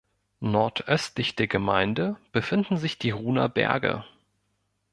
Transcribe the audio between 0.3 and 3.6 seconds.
Nordöstlich der Gemeinde befinden sich die Ruhner